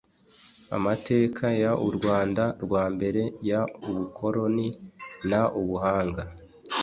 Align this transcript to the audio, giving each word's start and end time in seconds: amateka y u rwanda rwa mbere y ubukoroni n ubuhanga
amateka 0.77 1.45
y 1.61 1.63
u 1.87 1.89
rwanda 1.97 2.43
rwa 2.63 2.83
mbere 2.95 3.21
y 3.49 3.53
ubukoroni 3.89 4.67
n 5.29 5.31
ubuhanga 5.59 6.23